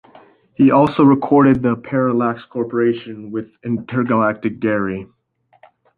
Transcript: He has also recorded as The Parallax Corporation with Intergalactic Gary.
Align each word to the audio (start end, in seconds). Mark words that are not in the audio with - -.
He 0.55 0.63
has 0.63 0.71
also 0.73 1.03
recorded 1.03 1.57
as 1.57 1.61
The 1.61 1.75
Parallax 1.75 2.43
Corporation 2.45 3.29
with 3.29 3.51
Intergalactic 3.63 4.59
Gary. 4.59 5.07